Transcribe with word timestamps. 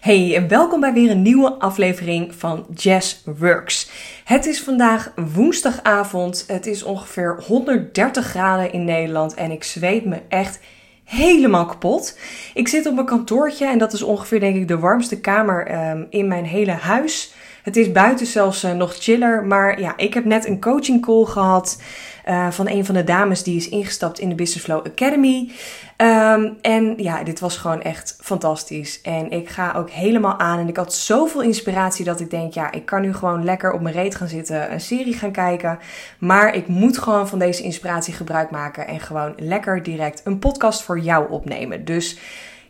Hey 0.00 0.46
welkom 0.48 0.80
bij 0.80 0.92
weer 0.92 1.10
een 1.10 1.22
nieuwe 1.22 1.52
aflevering 1.52 2.34
van 2.34 2.66
Jazz 2.74 3.16
Works. 3.38 3.90
Het 4.24 4.46
is 4.46 4.62
vandaag 4.62 5.12
woensdagavond. 5.34 6.44
Het 6.46 6.66
is 6.66 6.82
ongeveer 6.82 7.42
130 7.46 8.26
graden 8.26 8.72
in 8.72 8.84
Nederland 8.84 9.34
en 9.34 9.50
ik 9.50 9.64
zweet 9.64 10.04
me 10.04 10.22
echt 10.28 10.60
helemaal 11.04 11.66
kapot. 11.66 12.18
Ik 12.54 12.68
zit 12.68 12.86
op 12.86 12.94
mijn 12.94 13.06
kantoortje 13.06 13.66
en 13.66 13.78
dat 13.78 13.92
is 13.92 14.02
ongeveer 14.02 14.40
denk 14.40 14.56
ik 14.56 14.68
de 14.68 14.78
warmste 14.78 15.20
kamer 15.20 15.90
um, 15.90 16.06
in 16.10 16.28
mijn 16.28 16.44
hele 16.44 16.70
huis. 16.70 17.34
Het 17.62 17.76
is 17.76 17.92
buiten 17.92 18.26
zelfs 18.26 18.64
uh, 18.64 18.72
nog 18.72 18.96
chiller, 18.98 19.44
maar 19.44 19.80
ja, 19.80 19.96
ik 19.96 20.14
heb 20.14 20.24
net 20.24 20.46
een 20.46 20.60
coaching 20.60 21.02
call 21.02 21.24
gehad. 21.24 21.82
Uh, 22.28 22.50
van 22.50 22.68
een 22.68 22.84
van 22.84 22.94
de 22.94 23.04
dames 23.04 23.42
die 23.42 23.56
is 23.56 23.68
ingestapt 23.68 24.18
in 24.18 24.28
de 24.28 24.34
Business 24.34 24.64
Flow 24.64 24.86
Academy. 24.86 25.50
Um, 25.96 26.56
en 26.60 26.94
ja, 26.96 27.24
dit 27.24 27.40
was 27.40 27.56
gewoon 27.56 27.82
echt 27.82 28.18
fantastisch. 28.20 29.00
En 29.00 29.30
ik 29.30 29.48
ga 29.48 29.72
ook 29.76 29.90
helemaal 29.90 30.38
aan. 30.38 30.58
En 30.58 30.68
ik 30.68 30.76
had 30.76 30.94
zoveel 30.94 31.42
inspiratie 31.42 32.04
dat 32.04 32.20
ik 32.20 32.30
denk, 32.30 32.52
ja, 32.52 32.72
ik 32.72 32.86
kan 32.86 33.00
nu 33.00 33.14
gewoon 33.14 33.44
lekker 33.44 33.72
op 33.72 33.80
mijn 33.80 33.94
reet 33.94 34.14
gaan 34.14 34.28
zitten, 34.28 34.72
een 34.72 34.80
serie 34.80 35.14
gaan 35.14 35.32
kijken. 35.32 35.78
Maar 36.18 36.54
ik 36.54 36.68
moet 36.68 36.98
gewoon 36.98 37.28
van 37.28 37.38
deze 37.38 37.62
inspiratie 37.62 38.14
gebruik 38.14 38.50
maken 38.50 38.86
en 38.86 39.00
gewoon 39.00 39.32
lekker 39.36 39.82
direct 39.82 40.20
een 40.24 40.38
podcast 40.38 40.82
voor 40.82 40.98
jou 40.98 41.30
opnemen. 41.30 41.84
Dus 41.84 42.18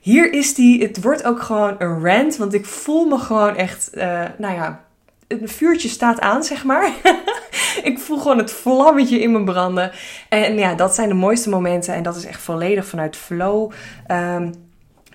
hier 0.01 0.33
is 0.33 0.55
die. 0.55 0.83
Het 0.83 1.03
wordt 1.03 1.25
ook 1.25 1.43
gewoon 1.43 1.75
een 1.79 2.05
rant, 2.05 2.37
want 2.37 2.55
ik 2.55 2.67
voel 2.67 3.05
me 3.05 3.19
gewoon 3.19 3.57
echt, 3.57 3.91
uh, 3.95 4.23
nou 4.39 4.55
ja, 4.55 4.85
een 5.29 5.49
vuurtje 5.49 5.89
staat 5.89 6.21
aan, 6.21 6.45
zeg 6.45 6.65
maar. 6.65 6.93
ik 7.83 7.99
voel 7.99 8.19
gewoon 8.19 8.39
het 8.39 8.53
vlammetje 8.53 9.21
in 9.21 9.33
me 9.33 9.45
branden. 9.45 9.91
En 10.29 10.59
ja, 10.59 10.75
dat 10.75 10.95
zijn 10.95 11.09
de 11.09 11.15
mooiste 11.15 11.49
momenten. 11.49 11.95
En 11.95 12.03
dat 12.03 12.17
is 12.17 12.27
echt 12.27 12.43
volledig 12.43 12.87
vanuit 12.87 13.17
flow. 13.17 13.73
Um, 14.11 14.53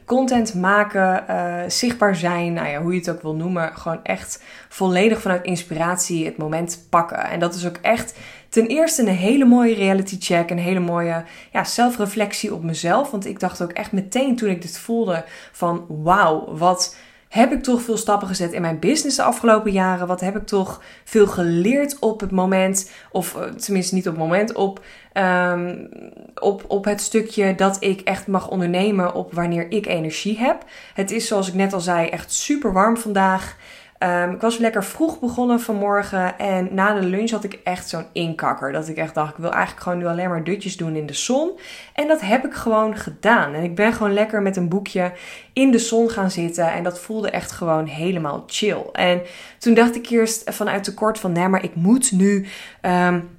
content 0.05 0.53
maken, 0.53 1.23
uh, 1.29 1.55
zichtbaar 1.67 2.15
zijn, 2.15 2.53
nou 2.53 2.67
ja, 2.67 2.81
hoe 2.81 2.93
je 2.93 2.99
het 2.99 3.09
ook 3.09 3.21
wil 3.21 3.35
noemen. 3.35 3.77
Gewoon 3.77 4.03
echt 4.03 4.43
volledig 4.69 5.21
vanuit 5.21 5.45
inspiratie 5.45 6.25
het 6.25 6.37
moment 6.37 6.85
pakken. 6.89 7.29
En 7.29 7.39
dat 7.39 7.55
is 7.55 7.67
ook 7.67 7.77
echt 7.81 8.13
ten 8.49 8.67
eerste 8.67 9.01
een 9.01 9.07
hele 9.07 9.45
mooie 9.45 9.73
reality 9.73 10.17
check. 10.19 10.49
Een 10.49 10.57
hele 10.57 10.79
mooie 10.79 11.23
ja, 11.51 11.63
zelfreflectie 11.63 12.53
op 12.53 12.63
mezelf. 12.63 13.11
Want 13.11 13.25
ik 13.25 13.39
dacht 13.39 13.61
ook 13.61 13.71
echt 13.71 13.91
meteen 13.91 14.35
toen 14.35 14.49
ik 14.49 14.61
dit 14.61 14.79
voelde 14.79 15.23
van 15.51 15.85
wauw, 15.87 16.55
wat 16.55 16.95
heb 17.31 17.51
ik 17.51 17.63
toch 17.63 17.81
veel 17.81 17.97
stappen 17.97 18.27
gezet 18.27 18.51
in 18.51 18.61
mijn 18.61 18.79
business 18.79 19.15
de 19.15 19.23
afgelopen 19.23 19.71
jaren? 19.71 20.07
Wat 20.07 20.21
heb 20.21 20.35
ik 20.35 20.45
toch 20.45 20.81
veel 21.03 21.27
geleerd 21.27 21.99
op 21.99 22.19
het 22.19 22.31
moment, 22.31 22.91
of 23.11 23.35
eh, 23.35 23.43
tenminste 23.43 23.95
niet 23.95 24.07
op 24.07 24.13
het 24.13 24.23
moment, 24.23 24.53
op, 24.53 24.81
um, 25.13 25.89
op, 26.35 26.63
op 26.67 26.85
het 26.85 27.01
stukje 27.01 27.55
dat 27.55 27.77
ik 27.79 28.01
echt 28.01 28.27
mag 28.27 28.49
ondernemen 28.49 29.13
op 29.13 29.33
wanneer 29.33 29.71
ik 29.71 29.85
energie 29.85 30.39
heb. 30.39 30.63
Het 30.93 31.11
is 31.11 31.27
zoals 31.27 31.47
ik 31.47 31.53
net 31.53 31.73
al 31.73 31.79
zei, 31.79 32.07
echt 32.07 32.33
super 32.33 32.73
warm 32.73 32.97
vandaag. 32.97 33.57
Um, 34.03 34.31
ik 34.31 34.41
was 34.41 34.57
lekker 34.57 34.83
vroeg 34.83 35.19
begonnen 35.19 35.59
vanmorgen 35.59 36.39
en 36.39 36.67
na 36.71 36.93
de 36.93 37.05
lunch 37.05 37.29
had 37.29 37.43
ik 37.43 37.59
echt 37.63 37.89
zo'n 37.89 38.05
inkakker. 38.11 38.71
Dat 38.71 38.87
ik 38.87 38.97
echt 38.97 39.13
dacht, 39.13 39.31
ik 39.31 39.37
wil 39.37 39.51
eigenlijk 39.51 39.83
gewoon 39.83 39.97
nu 39.97 40.05
alleen 40.05 40.29
maar 40.29 40.43
dutjes 40.43 40.77
doen 40.77 40.95
in 40.95 41.05
de 41.05 41.13
zon. 41.13 41.59
En 41.93 42.07
dat 42.07 42.21
heb 42.21 42.45
ik 42.45 42.53
gewoon 42.53 42.97
gedaan. 42.97 43.53
En 43.53 43.63
ik 43.63 43.75
ben 43.75 43.93
gewoon 43.93 44.13
lekker 44.13 44.41
met 44.41 44.55
een 44.55 44.69
boekje 44.69 45.11
in 45.53 45.71
de 45.71 45.79
zon 45.79 46.09
gaan 46.09 46.31
zitten. 46.31 46.71
En 46.71 46.83
dat 46.83 46.99
voelde 46.99 47.29
echt 47.29 47.51
gewoon 47.51 47.85
helemaal 47.85 48.43
chill. 48.47 48.83
En 48.93 49.21
toen 49.59 49.73
dacht 49.73 49.95
ik 49.95 50.09
eerst 50.09 50.53
vanuit 50.53 50.83
tekort 50.83 51.19
van, 51.19 51.31
nee, 51.31 51.47
maar 51.47 51.63
ik 51.63 51.75
moet 51.75 52.11
nu... 52.11 52.45
Um, 52.81 53.29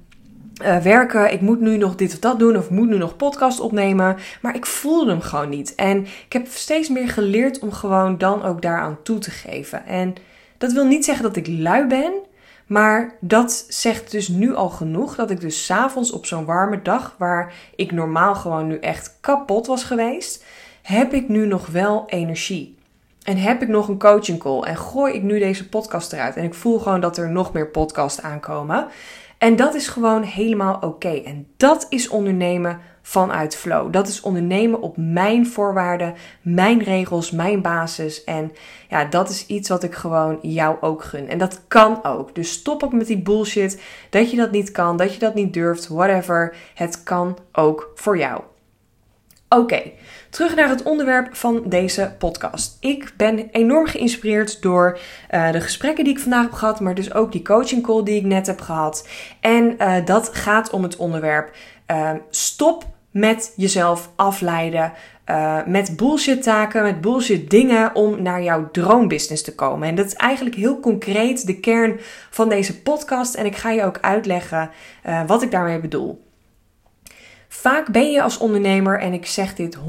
uh, 0.63 0.77
werken, 0.77 1.31
ik 1.31 1.41
moet 1.41 1.59
nu 1.59 1.77
nog 1.77 1.95
dit 1.95 2.13
of 2.13 2.19
dat 2.19 2.39
doen, 2.39 2.57
of 2.57 2.69
moet 2.69 2.87
nu 2.87 2.97
nog 2.97 3.15
podcast 3.15 3.59
opnemen. 3.59 4.17
Maar 4.41 4.55
ik 4.55 4.65
voelde 4.65 5.11
hem 5.11 5.21
gewoon 5.21 5.49
niet. 5.49 5.75
En 5.75 5.99
ik 6.25 6.33
heb 6.33 6.47
steeds 6.47 6.89
meer 6.89 7.09
geleerd 7.09 7.59
om 7.59 7.71
gewoon 7.71 8.17
dan 8.17 8.43
ook 8.43 8.61
daaraan 8.61 8.97
toe 9.03 9.19
te 9.19 9.31
geven. 9.31 9.85
En 9.85 10.15
dat 10.63 10.71
wil 10.71 10.85
niet 10.85 11.05
zeggen 11.05 11.23
dat 11.23 11.35
ik 11.35 11.47
lui 11.47 11.87
ben, 11.87 12.13
maar 12.67 13.15
dat 13.19 13.65
zegt 13.69 14.11
dus 14.11 14.27
nu 14.27 14.55
al 14.55 14.69
genoeg 14.69 15.15
dat 15.15 15.29
ik 15.29 15.41
dus 15.41 15.65
s'avonds 15.65 16.11
op 16.11 16.25
zo'n 16.25 16.45
warme 16.45 16.81
dag, 16.81 17.15
waar 17.17 17.53
ik 17.75 17.91
normaal 17.91 18.35
gewoon 18.35 18.67
nu 18.67 18.77
echt 18.77 19.17
kapot 19.21 19.67
was 19.67 19.83
geweest, 19.83 20.43
heb 20.81 21.13
ik 21.13 21.29
nu 21.29 21.45
nog 21.45 21.67
wel 21.67 22.03
energie. 22.07 22.77
En 23.23 23.37
heb 23.37 23.61
ik 23.61 23.67
nog 23.67 23.87
een 23.87 23.99
coaching 23.99 24.39
call 24.39 24.61
en 24.61 24.77
gooi 24.77 25.13
ik 25.13 25.21
nu 25.21 25.39
deze 25.39 25.69
podcast 25.69 26.13
eruit. 26.13 26.35
En 26.35 26.43
ik 26.43 26.53
voel 26.53 26.79
gewoon 26.79 27.01
dat 27.01 27.17
er 27.17 27.31
nog 27.31 27.53
meer 27.53 27.67
podcasts 27.67 28.21
aankomen. 28.21 28.87
En 29.37 29.55
dat 29.55 29.75
is 29.75 29.87
gewoon 29.87 30.23
helemaal 30.23 30.77
oké. 30.81 31.21
En 31.25 31.47
dat 31.57 31.85
is 31.89 32.07
ondernemen 32.07 32.79
vanuit 33.05 33.55
flow. 33.55 33.93
Dat 33.93 34.07
is 34.07 34.21
ondernemen 34.21 34.81
op 34.81 34.97
mijn 34.97 35.47
voorwaarden, 35.47 36.13
mijn 36.41 36.83
regels, 36.83 37.31
mijn 37.31 37.61
basis. 37.61 38.23
En 38.23 38.51
ja, 38.89 39.05
dat 39.05 39.29
is 39.29 39.45
iets 39.45 39.69
wat 39.69 39.83
ik 39.83 39.93
gewoon 39.93 40.39
jou 40.41 40.77
ook 40.81 41.03
gun. 41.03 41.29
En 41.29 41.37
dat 41.37 41.61
kan 41.67 42.03
ook. 42.03 42.35
Dus 42.35 42.51
stop 42.51 42.83
ook 42.83 42.93
met 42.93 43.07
die 43.07 43.21
bullshit 43.21 43.81
dat 44.09 44.31
je 44.31 44.37
dat 44.37 44.51
niet 44.51 44.71
kan, 44.71 44.97
dat 44.97 45.13
je 45.13 45.19
dat 45.19 45.33
niet 45.33 45.53
durft, 45.53 45.87
whatever. 45.87 46.55
Het 46.73 47.03
kan 47.03 47.37
ook 47.51 47.91
voor 47.95 48.17
jou. 48.17 48.41
Oké, 49.49 49.81
terug 50.29 50.55
naar 50.55 50.69
het 50.69 50.83
onderwerp 50.83 51.35
van 51.35 51.63
deze 51.65 52.15
podcast. 52.17 52.77
Ik 52.79 53.13
ben 53.17 53.49
enorm 53.51 53.85
geïnspireerd 53.85 54.61
door 54.61 54.99
uh, 55.31 55.51
de 55.51 55.61
gesprekken 55.61 56.03
die 56.03 56.13
ik 56.13 56.19
vandaag 56.19 56.41
heb 56.41 56.51
gehad, 56.51 56.79
maar 56.79 56.95
dus 56.95 57.13
ook 57.13 57.31
die 57.31 57.41
coaching 57.41 57.83
call 57.83 58.03
die 58.03 58.15
ik 58.15 58.25
net 58.25 58.47
heb 58.47 58.61
gehad. 58.61 59.07
En 59.39 59.75
uh, 59.77 60.05
dat 60.05 60.35
gaat 60.35 60.69
om 60.69 60.83
het 60.83 60.95
onderwerp 60.95 61.55
uh, 61.91 62.11
stop 62.29 62.85
met 63.13 63.53
jezelf 63.55 64.09
afleiden. 64.15 64.93
Uh, 65.29 65.65
met 65.65 65.97
bullshit 65.97 66.43
taken, 66.43 66.83
met 66.83 67.01
bullshit 67.01 67.49
dingen 67.49 67.95
om 67.95 68.21
naar 68.21 68.43
jouw 68.43 68.71
droombusiness 68.71 69.43
te 69.43 69.55
komen. 69.55 69.87
En 69.87 69.95
dat 69.95 70.05
is 70.05 70.13
eigenlijk 70.13 70.55
heel 70.55 70.79
concreet 70.79 71.45
de 71.45 71.59
kern 71.59 71.99
van 72.29 72.49
deze 72.49 72.81
podcast. 72.81 73.35
En 73.35 73.45
ik 73.45 73.55
ga 73.55 73.71
je 73.71 73.83
ook 73.83 73.97
uitleggen 74.01 74.69
uh, 75.05 75.21
wat 75.27 75.41
ik 75.41 75.51
daarmee 75.51 75.79
bedoel. 75.79 76.23
Vaak 77.47 77.91
ben 77.91 78.11
je 78.11 78.21
als 78.21 78.37
ondernemer, 78.37 78.99
en 78.99 79.13
ik 79.13 79.25
zeg 79.25 79.55
dit 79.55 79.77
100% 79.77 79.79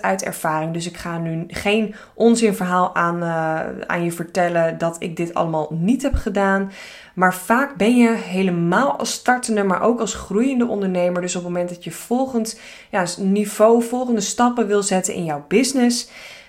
uit 0.00 0.22
ervaring, 0.22 0.72
dus 0.72 0.86
ik 0.86 0.96
ga 0.96 1.18
nu 1.18 1.44
geen 1.48 1.94
onzinverhaal 2.14 2.94
aan, 2.94 3.22
uh, 3.22 3.86
aan 3.86 4.04
je 4.04 4.12
vertellen 4.12 4.78
dat 4.78 4.96
ik 4.98 5.16
dit 5.16 5.34
allemaal 5.34 5.68
niet 5.70 6.02
heb 6.02 6.14
gedaan. 6.14 6.70
Maar 7.18 7.34
vaak 7.34 7.76
ben 7.76 7.96
je 7.96 8.10
helemaal 8.10 8.98
als 8.98 9.12
startende, 9.12 9.62
maar 9.62 9.82
ook 9.82 10.00
als 10.00 10.14
groeiende 10.14 10.66
ondernemer, 10.66 11.22
dus 11.22 11.36
op 11.36 11.42
het 11.42 11.52
moment 11.52 11.68
dat 11.68 11.84
je 11.84 11.90
volgend 11.90 12.60
ja, 12.90 13.06
niveau, 13.16 13.82
volgende 13.82 14.20
stappen 14.20 14.66
wil 14.66 14.82
zetten 14.82 15.14
in 15.14 15.24
jouw 15.24 15.44
business, 15.48 16.08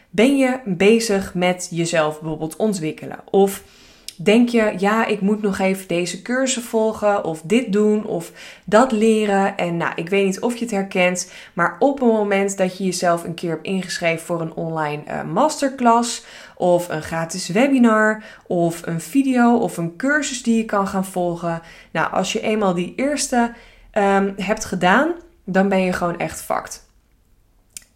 ben 0.09 0.37
je 0.37 0.59
bezig 0.65 1.33
met 1.33 1.67
jezelf 1.71 2.19
bijvoorbeeld 2.19 2.55
ontwikkelen. 2.55 3.19
Of 3.29 3.63
Denk 4.21 4.49
je, 4.49 4.73
ja, 4.77 5.05
ik 5.05 5.21
moet 5.21 5.41
nog 5.41 5.59
even 5.59 5.87
deze 5.87 6.21
cursus 6.21 6.63
volgen 6.63 7.23
of 7.23 7.41
dit 7.41 7.73
doen 7.73 8.05
of 8.05 8.31
dat 8.63 8.91
leren. 8.91 9.57
En 9.57 9.77
nou, 9.77 9.91
ik 9.95 10.09
weet 10.09 10.25
niet 10.25 10.39
of 10.39 10.55
je 10.55 10.65
het 10.65 10.73
herkent, 10.73 11.31
maar 11.53 11.75
op 11.79 11.99
het 11.99 12.11
moment 12.11 12.57
dat 12.57 12.77
je 12.77 12.83
jezelf 12.83 13.23
een 13.23 13.33
keer 13.33 13.49
hebt 13.49 13.65
ingeschreven 13.65 14.25
voor 14.25 14.41
een 14.41 14.53
online 14.53 15.03
uh, 15.07 15.23
masterclass 15.23 16.25
of 16.55 16.89
een 16.89 17.01
gratis 17.01 17.47
webinar 17.47 18.23
of 18.47 18.85
een 18.85 19.01
video 19.01 19.57
of 19.57 19.77
een 19.77 19.95
cursus 19.95 20.43
die 20.43 20.57
je 20.57 20.65
kan 20.65 20.87
gaan 20.87 21.05
volgen. 21.05 21.61
Nou, 21.91 22.11
als 22.11 22.33
je 22.33 22.41
eenmaal 22.41 22.73
die 22.73 22.93
eerste 22.95 23.51
um, 23.93 24.33
hebt 24.37 24.65
gedaan, 24.65 25.11
dan 25.43 25.69
ben 25.69 25.81
je 25.81 25.93
gewoon 25.93 26.17
echt 26.17 26.41
fucked. 26.41 26.88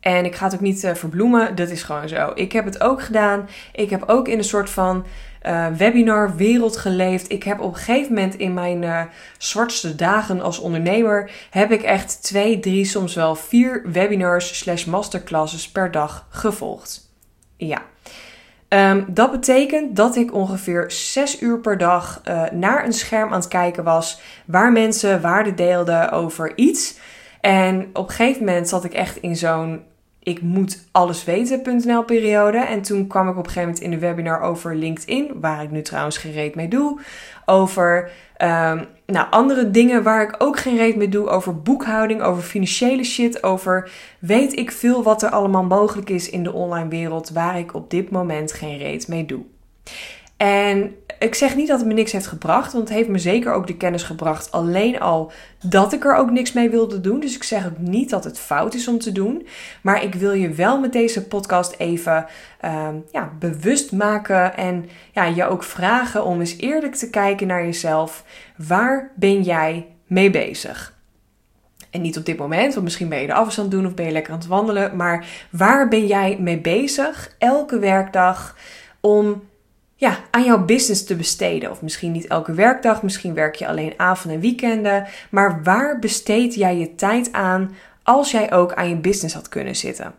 En 0.03 0.25
ik 0.25 0.35
ga 0.35 0.45
het 0.45 0.53
ook 0.53 0.59
niet 0.59 0.83
uh, 0.83 0.93
verbloemen, 0.93 1.55
dat 1.55 1.69
is 1.69 1.83
gewoon 1.83 2.07
zo. 2.07 2.31
Ik 2.35 2.51
heb 2.51 2.65
het 2.65 2.81
ook 2.81 3.01
gedaan. 3.01 3.49
Ik 3.71 3.89
heb 3.89 4.03
ook 4.07 4.27
in 4.27 4.37
een 4.37 4.43
soort 4.43 4.69
van 4.69 5.05
uh, 5.43 5.67
webinar 5.67 6.35
wereld 6.35 6.77
geleefd. 6.77 7.31
Ik 7.31 7.43
heb 7.43 7.59
op 7.59 7.73
een 7.73 7.79
gegeven 7.79 8.13
moment 8.13 8.35
in 8.35 8.53
mijn 8.53 8.81
uh, 8.81 9.01
zwartste 9.37 9.95
dagen 9.95 10.41
als 10.41 10.59
ondernemer 10.59 11.31
heb 11.49 11.71
ik 11.71 11.81
echt 11.81 12.23
twee, 12.23 12.59
drie, 12.59 12.85
soms 12.85 13.15
wel 13.15 13.35
vier 13.35 13.81
webinars 13.91 14.57
slash 14.57 14.85
masterclasses 14.85 15.71
per 15.71 15.91
dag 15.91 16.27
gevolgd. 16.29 17.09
Ja. 17.57 17.81
Um, 18.69 19.05
dat 19.07 19.31
betekent 19.31 19.95
dat 19.95 20.15
ik 20.15 20.33
ongeveer 20.33 20.91
zes 20.91 21.41
uur 21.41 21.59
per 21.59 21.77
dag 21.77 22.21
naar 22.51 22.85
een 22.85 22.93
scherm 22.93 23.29
aan 23.29 23.39
het 23.39 23.47
kijken 23.47 23.83
was 23.83 24.21
waar 24.45 24.71
mensen 24.71 25.21
waarde 25.21 25.53
deelden 25.53 26.11
over 26.11 26.51
iets. 26.55 26.97
En 27.41 27.89
op 27.93 28.09
een 28.09 28.15
gegeven 28.15 28.45
moment 28.45 28.69
zat 28.69 28.83
ik 28.83 28.93
echt 28.93 29.17
in 29.17 29.35
zo'n 29.35 29.83
ik 30.23 30.41
moet 30.41 30.87
alles 30.91 31.23
weten.nl 31.23 32.03
periode. 32.03 32.57
En 32.57 32.81
toen 32.81 33.07
kwam 33.07 33.29
ik 33.29 33.37
op 33.37 33.45
een 33.45 33.51
gegeven 33.51 33.61
moment 33.61 33.83
in 33.83 33.91
de 33.91 33.97
webinar 33.97 34.41
over 34.41 34.75
LinkedIn, 34.75 35.39
waar 35.39 35.63
ik 35.63 35.71
nu 35.71 35.81
trouwens 35.81 36.17
geen 36.17 36.31
reet 36.31 36.55
mee 36.55 36.67
doe. 36.67 36.99
Over 37.45 38.11
um, 38.37 38.85
nou, 39.05 39.27
andere 39.29 39.71
dingen 39.71 40.03
waar 40.03 40.21
ik 40.23 40.35
ook 40.37 40.59
geen 40.59 40.77
reet 40.77 40.95
mee 40.95 41.09
doe. 41.09 41.27
Over 41.27 41.61
boekhouding, 41.61 42.21
over 42.21 42.43
financiële 42.43 43.03
shit. 43.03 43.43
Over 43.43 43.91
weet 44.19 44.57
ik 44.57 44.71
veel 44.71 45.03
wat 45.03 45.23
er 45.23 45.29
allemaal 45.29 45.63
mogelijk 45.63 46.09
is 46.09 46.29
in 46.29 46.43
de 46.43 46.53
online 46.53 46.89
wereld 46.89 47.29
waar 47.29 47.59
ik 47.59 47.73
op 47.73 47.89
dit 47.89 48.09
moment 48.09 48.51
geen 48.51 48.77
reet 48.77 49.07
mee 49.07 49.25
doe. 49.25 49.41
En 50.37 50.95
ik 51.23 51.35
zeg 51.35 51.55
niet 51.55 51.67
dat 51.67 51.79
het 51.79 51.87
me 51.87 51.93
niks 51.93 52.11
heeft 52.11 52.27
gebracht, 52.27 52.73
want 52.73 52.87
het 52.87 52.97
heeft 52.97 53.09
me 53.09 53.17
zeker 53.17 53.53
ook 53.53 53.67
de 53.67 53.77
kennis 53.77 54.03
gebracht. 54.03 54.51
Alleen 54.51 54.99
al 54.99 55.31
dat 55.61 55.93
ik 55.93 56.05
er 56.05 56.15
ook 56.15 56.31
niks 56.31 56.53
mee 56.53 56.69
wilde 56.69 57.01
doen. 57.01 57.19
Dus 57.19 57.35
ik 57.35 57.43
zeg 57.43 57.65
ook 57.65 57.77
niet 57.77 58.09
dat 58.09 58.23
het 58.23 58.39
fout 58.39 58.73
is 58.73 58.87
om 58.87 58.99
te 58.99 59.11
doen. 59.11 59.47
Maar 59.81 60.03
ik 60.03 60.15
wil 60.15 60.31
je 60.31 60.49
wel 60.49 60.79
met 60.79 60.93
deze 60.93 61.27
podcast 61.27 61.75
even 61.77 62.25
ehm, 62.59 62.95
ja, 63.11 63.31
bewust 63.39 63.91
maken. 63.91 64.57
En 64.57 64.89
ja, 65.11 65.25
je 65.25 65.45
ook 65.45 65.63
vragen 65.63 66.25
om 66.25 66.39
eens 66.39 66.57
eerlijk 66.57 66.95
te 66.95 67.09
kijken 67.09 67.47
naar 67.47 67.65
jezelf. 67.65 68.23
Waar 68.57 69.11
ben 69.15 69.41
jij 69.41 69.87
mee 70.07 70.29
bezig? 70.29 70.93
En 71.89 72.01
niet 72.01 72.17
op 72.17 72.25
dit 72.25 72.37
moment, 72.37 72.73
want 72.73 72.85
misschien 72.85 73.09
ben 73.09 73.21
je 73.21 73.27
de 73.27 73.33
afstand 73.33 73.71
doen 73.71 73.85
of 73.85 73.93
ben 73.93 74.05
je 74.05 74.11
lekker 74.11 74.33
aan 74.33 74.39
het 74.39 74.47
wandelen. 74.47 74.95
Maar 74.95 75.25
waar 75.49 75.87
ben 75.87 76.07
jij 76.07 76.37
mee 76.39 76.59
bezig 76.59 77.35
elke 77.37 77.79
werkdag 77.79 78.57
om 78.99 79.43
ja, 80.03 80.19
aan 80.31 80.43
jouw 80.43 80.65
business 80.65 81.03
te 81.03 81.15
besteden. 81.15 81.71
Of 81.71 81.81
misschien 81.81 82.11
niet 82.11 82.27
elke 82.27 82.53
werkdag, 82.53 83.01
misschien 83.03 83.33
werk 83.33 83.55
je 83.55 83.67
alleen 83.67 83.93
avonden 83.97 84.35
en 84.35 84.41
weekenden. 84.41 85.07
Maar 85.29 85.63
waar 85.63 85.99
besteed 85.99 86.55
jij 86.55 86.77
je 86.77 86.95
tijd 86.95 87.31
aan 87.31 87.75
als 88.03 88.31
jij 88.31 88.51
ook 88.51 88.73
aan 88.73 88.89
je 88.89 88.95
business 88.95 89.35
had 89.35 89.49
kunnen 89.49 89.75
zitten? 89.75 90.13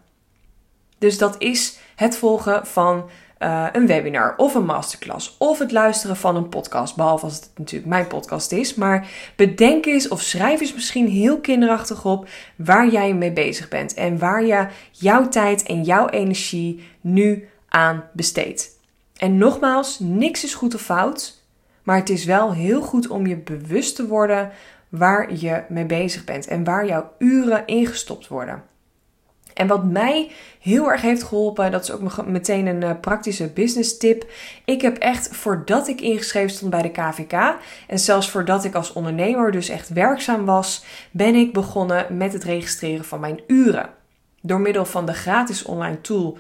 Dus 0.99 1.19
dat 1.19 1.35
is 1.39 1.79
het 1.97 2.17
volgen 2.17 2.67
van 2.67 3.11
uh, 3.39 3.67
een 3.73 3.87
webinar 3.87 4.35
of 4.37 4.55
een 4.55 4.65
masterclass 4.65 5.37
of 5.39 5.59
het 5.59 5.73
luisteren 5.73 6.17
van 6.17 6.37
een 6.37 6.49
podcast. 6.49 6.97
Behalve 6.97 7.25
als 7.25 7.35
het 7.35 7.51
natuurlijk 7.57 7.91
mijn 7.91 8.07
podcast 8.07 8.53
is. 8.53 8.75
Maar 8.75 9.09
bedenk 9.37 9.87
eens 9.87 10.09
of 10.09 10.21
schrijf 10.21 10.61
eens 10.61 10.75
misschien 10.75 11.09
heel 11.09 11.41
kinderachtig 11.41 12.05
op 12.05 12.29
waar 12.57 12.89
jij 12.89 13.15
mee 13.15 13.33
bezig 13.33 13.69
bent. 13.69 13.95
En 13.95 14.19
waar 14.19 14.45
je 14.45 14.67
jouw 14.91 15.29
tijd 15.29 15.63
en 15.63 15.83
jouw 15.83 16.09
energie 16.09 16.89
nu 17.01 17.49
aan 17.69 18.05
besteedt. 18.13 18.74
En 19.19 19.39
nogmaals, 19.39 19.99
niks 19.99 20.45
is 20.45 20.55
goed 20.55 20.75
of 20.75 20.81
fout. 20.81 21.43
Maar 21.83 21.97
het 21.97 22.11
is 22.11 22.25
wel 22.25 22.53
heel 22.53 22.83
goed 22.83 23.09
om 23.09 23.27
je 23.27 23.37
bewust 23.37 23.97
te 23.97 24.07
worden 24.07 24.51
waar 24.89 25.35
je 25.35 25.63
mee 25.69 25.87
bezig 25.87 26.25
bent 26.25 26.47
en 26.47 26.65
waar 26.65 26.87
jouw 26.87 27.13
uren 27.19 27.67
ingestopt 27.67 28.29
worden. 28.29 28.63
En 29.55 29.67
wat 29.67 29.85
mij 29.85 30.31
heel 30.61 30.91
erg 30.91 31.01
heeft 31.01 31.23
geholpen, 31.23 31.71
dat 31.71 31.83
is 31.83 31.91
ook 31.91 32.27
meteen 32.27 32.67
een 32.67 32.83
eh, 32.83 33.01
praktische 33.01 33.49
business 33.49 33.99
tip. 33.99 34.31
Ik 34.65 34.83
heb 34.83 34.97
echt 34.97 35.29
voordat 35.37 35.89
ik 35.89 36.01
ingeschreven 36.01 36.51
stond 36.51 36.71
bij 36.71 36.83
de 36.83 36.91
KVK 36.91 37.57
en 37.87 37.99
zelfs 37.99 38.31
voordat 38.31 38.65
ik 38.65 38.75
als 38.75 38.93
ondernemer 38.93 39.51
dus 39.51 39.69
echt 39.69 39.89
werkzaam 39.89 40.45
was, 40.45 40.85
ben 41.11 41.35
ik 41.35 41.53
begonnen 41.53 42.17
met 42.17 42.33
het 42.33 42.45
registreren 42.45 43.05
van 43.05 43.21
mijn 43.21 43.41
uren. 43.47 43.91
Door 44.41 44.61
middel 44.61 44.85
van 44.85 45.07
de 45.07 45.15
gratis 45.15 45.63
online 45.63 46.01
tool 46.01 46.39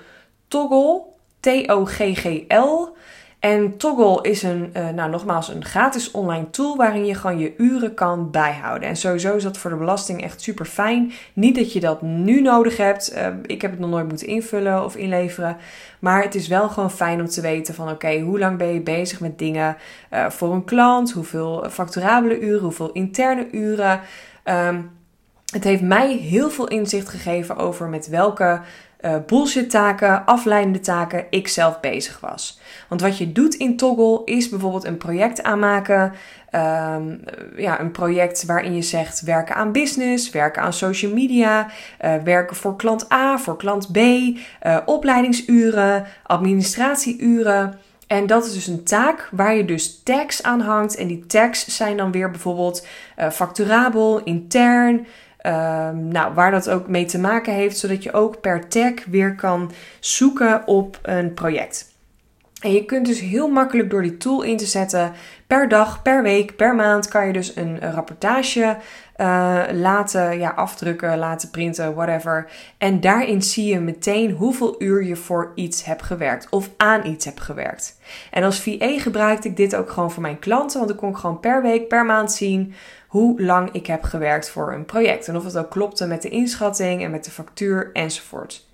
Toggle 0.48 1.13
T-O-G-G-L. 1.44 2.96
En 3.38 3.76
Toggle 3.76 4.30
is 4.30 4.42
een, 4.42 4.70
uh, 4.76 4.88
nou 4.88 5.10
nogmaals, 5.10 5.48
een 5.48 5.64
gratis 5.64 6.10
online 6.10 6.50
tool 6.50 6.76
waarin 6.76 7.06
je 7.06 7.14
gewoon 7.14 7.38
je 7.38 7.54
uren 7.56 7.94
kan 7.94 8.30
bijhouden. 8.30 8.88
En 8.88 8.96
sowieso 8.96 9.36
is 9.36 9.42
dat 9.42 9.58
voor 9.58 9.70
de 9.70 9.76
belasting 9.76 10.22
echt 10.22 10.42
super 10.42 10.64
fijn. 10.64 11.12
Niet 11.32 11.54
dat 11.54 11.72
je 11.72 11.80
dat 11.80 12.02
nu 12.02 12.40
nodig 12.40 12.76
hebt. 12.76 13.14
Uh, 13.16 13.26
ik 13.42 13.62
heb 13.62 13.70
het 13.70 13.80
nog 13.80 13.90
nooit 13.90 14.08
moeten 14.08 14.26
invullen 14.26 14.84
of 14.84 14.96
inleveren. 14.96 15.56
Maar 15.98 16.22
het 16.22 16.34
is 16.34 16.48
wel 16.48 16.68
gewoon 16.68 16.90
fijn 16.90 17.20
om 17.20 17.26
te 17.26 17.40
weten 17.40 17.74
van 17.74 17.90
oké, 17.90 18.20
hoe 18.20 18.38
lang 18.38 18.58
ben 18.58 18.74
je 18.74 18.80
bezig 18.80 19.20
met 19.20 19.38
dingen 19.38 19.76
uh, 20.12 20.30
voor 20.30 20.52
een 20.52 20.64
klant? 20.64 21.12
Hoeveel 21.12 21.66
facturabele 21.70 22.40
uren, 22.40 22.62
hoeveel 22.62 22.92
interne 22.92 23.48
uren? 23.50 24.00
Um, 24.44 24.90
het 25.54 25.64
heeft 25.64 25.82
mij 25.82 26.16
heel 26.16 26.50
veel 26.50 26.68
inzicht 26.68 27.08
gegeven 27.08 27.56
over 27.56 27.88
met 27.88 28.08
welke 28.08 28.60
uh, 29.04 29.14
bullshit 29.26 29.70
taken, 29.70 30.26
afleidende 30.26 30.80
taken 30.80 31.24
ik 31.30 31.48
zelf 31.48 31.80
bezig 31.80 32.20
was. 32.20 32.60
Want 32.88 33.00
wat 33.00 33.18
je 33.18 33.32
doet 33.32 33.54
in 33.54 33.76
Toggle 33.76 34.22
is 34.24 34.48
bijvoorbeeld 34.48 34.84
een 34.84 34.96
project 34.96 35.42
aanmaken. 35.42 36.12
Um, 36.54 37.20
ja, 37.56 37.80
een 37.80 37.90
project 37.90 38.44
waarin 38.44 38.74
je 38.74 38.82
zegt 38.82 39.20
werken 39.20 39.54
aan 39.54 39.72
business, 39.72 40.30
werken 40.30 40.62
aan 40.62 40.72
social 40.72 41.12
media, 41.12 41.66
uh, 42.04 42.14
werken 42.24 42.56
voor 42.56 42.76
klant 42.76 43.12
A, 43.12 43.38
voor 43.38 43.56
klant 43.56 43.92
B, 43.92 43.96
uh, 43.96 44.36
opleidingsuren, 44.84 46.06
administratieuren. 46.22 47.78
En 48.06 48.26
dat 48.26 48.46
is 48.46 48.52
dus 48.52 48.66
een 48.66 48.84
taak 48.84 49.28
waar 49.32 49.54
je 49.54 49.64
dus 49.64 50.02
tags 50.02 50.42
aan 50.42 50.60
hangt. 50.60 50.96
En 50.96 51.06
die 51.06 51.26
tags 51.26 51.76
zijn 51.76 51.96
dan 51.96 52.12
weer 52.12 52.30
bijvoorbeeld 52.30 52.86
uh, 53.18 53.30
facturabel, 53.30 54.22
intern, 54.22 55.06
Um, 55.46 56.08
nou, 56.08 56.34
waar 56.34 56.50
dat 56.50 56.70
ook 56.70 56.88
mee 56.88 57.04
te 57.04 57.18
maken 57.18 57.52
heeft, 57.52 57.78
zodat 57.78 58.02
je 58.02 58.12
ook 58.12 58.40
per 58.40 58.68
tag 58.68 58.92
weer 59.10 59.34
kan 59.34 59.70
zoeken 60.00 60.66
op 60.66 60.98
een 61.02 61.34
project. 61.34 61.92
En 62.60 62.72
je 62.72 62.84
kunt 62.84 63.06
dus 63.06 63.20
heel 63.20 63.48
makkelijk 63.48 63.90
door 63.90 64.02
die 64.02 64.16
tool 64.16 64.42
in 64.42 64.56
te 64.56 64.66
zetten, 64.66 65.12
per 65.46 65.68
dag, 65.68 66.02
per 66.02 66.22
week, 66.22 66.56
per 66.56 66.74
maand 66.74 67.08
kan 67.08 67.26
je 67.26 67.32
dus 67.32 67.56
een, 67.56 67.80
rapportage 67.80 68.76
uh, 69.16 69.62
laten 69.72 70.38
ja, 70.38 70.50
afdrukken, 70.50 71.18
laten 71.18 71.50
printen, 71.50 71.94
whatever. 71.94 72.50
En 72.78 73.00
daarin 73.00 73.42
zie 73.42 73.66
je 73.66 73.80
meteen 73.80 74.30
hoeveel 74.30 74.82
uur 74.82 75.04
je 75.04 75.16
voor 75.16 75.52
iets 75.54 75.84
hebt 75.84 76.02
gewerkt 76.02 76.46
of 76.50 76.70
aan 76.76 77.06
iets 77.06 77.24
hebt 77.24 77.40
gewerkt. 77.40 77.98
En 78.30 78.42
als 78.42 78.60
VA 78.60 78.98
gebruikte 78.98 79.48
ik 79.48 79.56
dit 79.56 79.76
ook 79.76 79.90
gewoon 79.90 80.10
voor 80.10 80.22
mijn 80.22 80.38
klanten, 80.38 80.76
want 80.76 80.90
dan 80.90 80.98
kon 80.98 81.10
ik 81.10 81.16
gewoon 81.16 81.40
per 81.40 81.62
week, 81.62 81.88
per 81.88 82.04
maand 82.04 82.32
zien 82.32 82.74
hoe 83.08 83.42
lang 83.42 83.72
ik 83.72 83.86
heb 83.86 84.02
gewerkt 84.02 84.50
voor 84.50 84.72
een 84.72 84.84
project. 84.84 85.28
En 85.28 85.36
of 85.36 85.44
het 85.44 85.56
ook 85.56 85.70
klopte 85.70 86.06
met 86.06 86.22
de 86.22 86.28
inschatting 86.28 87.02
en 87.02 87.10
met 87.10 87.24
de 87.24 87.30
factuur 87.30 87.90
enzovoort. 87.92 88.66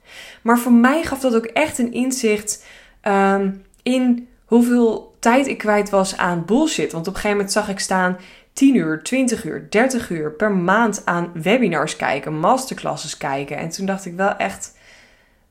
Maar 0.43 0.59
voor 0.59 0.73
mij 0.73 1.03
gaf 1.03 1.21
dat 1.21 1.35
ook 1.35 1.45
echt 1.45 1.79
een 1.79 1.93
inzicht 1.93 2.65
um, 3.03 3.65
in 3.83 4.29
hoeveel 4.45 5.15
tijd 5.19 5.47
ik 5.47 5.59
kwijt 5.59 5.91
was 5.91 6.17
aan 6.17 6.45
bullshit. 6.45 6.93
Want 6.93 7.07
op 7.07 7.15
een 7.15 7.21
gegeven 7.21 7.37
moment 7.37 7.53
zag 7.53 7.69
ik 7.69 7.81
staan 7.81 8.17
10 8.61 8.75
uur, 8.75 9.03
20 9.03 9.45
uur, 9.45 9.67
30 9.71 10.11
uur 10.11 10.33
per 10.33 10.53
maand 10.53 11.03
aan 11.05 11.31
webinars 11.35 11.97
kijken, 11.97 12.39
masterclasses 12.39 13.17
kijken. 13.17 13.57
En 13.57 13.69
toen 13.69 13.87
dacht 13.87 14.05
ik 14.05 14.15
wel 14.15 14.37
echt, 14.37 14.77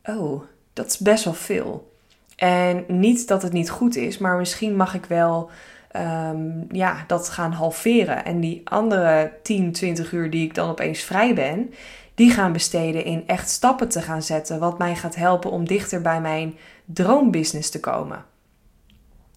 oh, 0.03 0.44
dat 0.73 0.85
is 0.85 0.97
best 0.97 1.23
wel 1.23 1.33
veel. 1.33 1.91
En 2.35 2.85
niet 2.88 3.27
dat 3.27 3.41
het 3.41 3.53
niet 3.53 3.69
goed 3.69 3.95
is, 3.95 4.17
maar 4.17 4.38
misschien 4.38 4.75
mag 4.75 4.94
ik 4.94 5.06
wel 5.06 5.50
um, 5.95 6.67
ja, 6.71 7.03
dat 7.07 7.29
gaan 7.29 7.51
halveren. 7.51 8.25
En 8.25 8.39
die 8.39 8.61
andere 8.63 9.31
10, 9.44 9.71
20 9.71 10.12
uur 10.12 10.29
die 10.29 10.45
ik 10.45 10.55
dan 10.55 10.69
opeens 10.69 11.00
vrij 11.00 11.33
ben, 11.33 11.73
die 12.15 12.31
gaan 12.31 12.51
besteden 12.51 13.03
in 13.03 13.23
echt 13.27 13.50
stappen 13.50 13.89
te 13.89 14.01
gaan 14.01 14.21
zetten. 14.21 14.59
Wat 14.59 14.77
mij 14.77 14.95
gaat 14.95 15.15
helpen 15.15 15.51
om 15.51 15.67
dichter 15.67 16.01
bij 16.01 16.21
mijn 16.21 16.57
droombusiness 16.85 17.69
te 17.69 17.79
komen. 17.79 18.25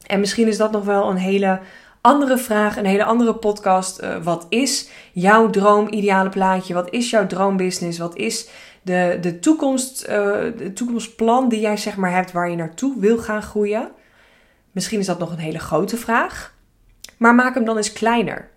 En 0.07 0.21
misschien 0.21 0.49
is 0.49 0.57
dat 0.57 0.73
nog 0.73 0.85
wel 0.85 1.11
een 1.11 1.17
hele 1.17 1.61
andere 2.03 2.39
vraag, 2.39 2.77
een 2.77 2.85
hele 2.85 3.05
andere 3.05 3.35
podcast. 3.35 4.03
Uh, 4.03 4.17
wat 4.23 4.47
is 4.49 4.89
jouw 5.13 5.51
droom 5.51 5.89
ideale 5.89 6.29
plaatje? 6.29 6.75
Wat 6.75 6.91
is 6.91 7.11
jouw 7.11 7.27
droombusiness? 7.27 7.99
Wat 7.99 8.17
is 8.17 8.49
de, 8.83 9.19
de, 9.21 9.39
toekomst, 9.39 10.03
uh, 10.03 10.09
de 10.57 10.71
toekomstplan 10.75 11.49
die 11.49 11.61
jij 11.61 11.77
zeg 11.77 11.97
maar 11.97 12.13
hebt 12.13 12.33
waar 12.33 12.51
je 12.51 12.57
naartoe 12.57 13.01
wil 13.01 13.19
gaan 13.19 13.43
groeien? 13.43 13.91
Misschien 14.73 14.99
is 14.99 15.07
dat 15.07 15.19
nog 15.19 15.31
een 15.33 15.39
hele 15.39 15.59
grote 15.59 15.97
vraag, 15.97 16.55
maar 17.17 17.35
maak 17.35 17.55
hem 17.55 17.65
dan 17.65 17.77
eens 17.77 17.93
kleiner. 17.93 18.51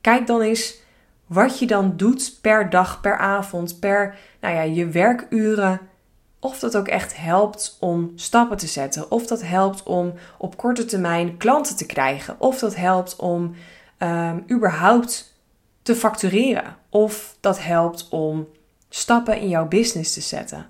Kijk 0.00 0.26
dan 0.26 0.40
eens 0.40 0.78
wat 1.26 1.58
je 1.58 1.66
dan 1.66 1.96
doet 1.96 2.38
per 2.40 2.70
dag, 2.70 3.00
per 3.00 3.16
avond, 3.16 3.80
per 3.80 4.14
nou 4.40 4.54
ja, 4.54 4.62
je 4.62 4.88
werkuren. 4.88 5.80
Of 6.40 6.58
dat 6.58 6.76
ook 6.76 6.88
echt 6.88 7.16
helpt 7.16 7.76
om 7.80 8.12
stappen 8.14 8.56
te 8.56 8.66
zetten. 8.66 9.10
Of 9.10 9.26
dat 9.26 9.42
helpt 9.42 9.82
om 9.82 10.12
op 10.38 10.56
korte 10.56 10.84
termijn 10.84 11.36
klanten 11.36 11.76
te 11.76 11.86
krijgen. 11.86 12.40
Of 12.40 12.58
dat 12.58 12.76
helpt 12.76 13.16
om 13.16 13.54
um, 13.98 14.44
überhaupt 14.50 15.38
te 15.82 15.94
factureren. 15.94 16.76
Of 16.88 17.36
dat 17.40 17.62
helpt 17.62 18.08
om 18.08 18.48
stappen 18.88 19.40
in 19.40 19.48
jouw 19.48 19.68
business 19.68 20.12
te 20.14 20.20
zetten. 20.20 20.66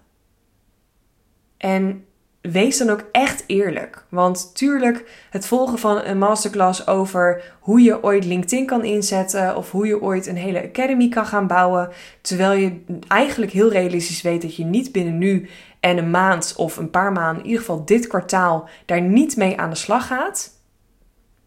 En 1.56 2.04
wees 2.40 2.78
dan 2.78 2.90
ook 2.90 3.04
echt 3.12 3.44
eerlijk. 3.46 4.04
Want 4.08 4.54
tuurlijk, 4.54 5.26
het 5.30 5.46
volgen 5.46 5.78
van 5.78 6.04
een 6.04 6.18
masterclass 6.18 6.86
over 6.86 7.54
hoe 7.60 7.80
je 7.80 8.02
ooit 8.02 8.24
LinkedIn 8.24 8.66
kan 8.66 8.84
inzetten 8.84 9.56
of 9.56 9.70
hoe 9.70 9.86
je 9.86 10.02
ooit 10.02 10.26
een 10.26 10.36
hele 10.36 10.62
academy 10.62 11.08
kan 11.08 11.26
gaan 11.26 11.46
bouwen, 11.46 11.88
terwijl 12.20 12.52
je 12.52 12.84
eigenlijk 13.08 13.52
heel 13.52 13.70
realistisch 13.70 14.22
weet 14.22 14.42
dat 14.42 14.56
je 14.56 14.64
niet 14.64 14.92
binnen 14.92 15.18
nu 15.18 15.48
en 15.80 15.98
een 15.98 16.10
maand 16.10 16.54
of 16.56 16.76
een 16.76 16.90
paar 16.90 17.12
maanden, 17.12 17.42
in 17.42 17.48
ieder 17.48 17.60
geval 17.60 17.84
dit 17.84 18.06
kwartaal, 18.06 18.68
daar 18.86 19.00
niet 19.00 19.36
mee 19.36 19.58
aan 19.58 19.70
de 19.70 19.76
slag 19.76 20.06
gaat, 20.06 20.50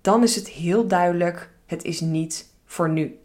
dan 0.02 0.24
is 0.24 0.36
het 0.36 0.50
heel 0.50 0.88
duidelijk: 0.88 1.50
het 1.66 1.84
is 1.84 2.00
niet 2.00 2.54
voor 2.66 2.90
nu. 2.90 3.18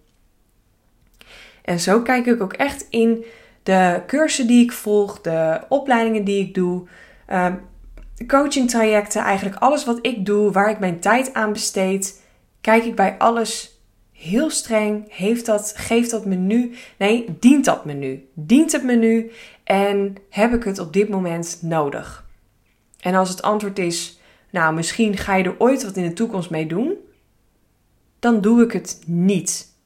En 1.62 1.80
zo 1.80 2.02
kijk 2.02 2.26
ik 2.26 2.42
ook 2.42 2.52
echt 2.52 2.86
in 2.90 3.24
de 3.62 4.02
cursussen 4.06 4.46
die 4.46 4.64
ik 4.64 4.72
volg, 4.72 5.20
de 5.20 5.60
opleidingen 5.68 6.24
die 6.24 6.42
ik 6.42 6.54
doe 6.54 6.88
uh, 7.30 7.54
coaching 8.26 8.70
trajecten, 8.70 9.22
eigenlijk 9.22 9.56
alles 9.56 9.84
wat 9.84 9.98
ik 10.02 10.26
doe, 10.26 10.52
waar 10.52 10.70
ik 10.70 10.78
mijn 10.78 11.00
tijd 11.00 11.34
aan 11.34 11.52
besteed, 11.52 12.22
kijk 12.60 12.84
ik 12.84 12.94
bij 12.94 13.18
alles 13.18 13.80
heel 14.12 14.50
streng. 14.50 15.04
Heeft 15.08 15.46
dat, 15.46 15.72
geeft 15.76 16.10
dat 16.10 16.24
menu? 16.24 16.74
Nee, 16.98 17.36
dient 17.40 17.64
dat 17.64 17.84
menu? 17.84 18.28
Dient 18.34 18.72
het 18.72 18.84
menu? 18.84 19.30
En 19.64 20.16
heb 20.30 20.54
ik 20.54 20.64
het 20.64 20.78
op 20.78 20.92
dit 20.92 21.08
moment 21.08 21.58
nodig? 21.62 22.26
En 23.00 23.14
als 23.14 23.28
het 23.28 23.42
antwoord 23.42 23.78
is 23.78 24.18
nou, 24.50 24.74
misschien 24.74 25.16
ga 25.16 25.34
je 25.34 25.44
er 25.44 25.58
ooit 25.58 25.84
wat 25.84 25.96
in 25.96 26.02
de 26.02 26.12
toekomst 26.12 26.50
mee 26.50 26.66
doen, 26.66 26.94
dan 28.18 28.40
doe 28.40 28.62
ik 28.62 28.72
het 28.72 29.00
niet. 29.06 29.76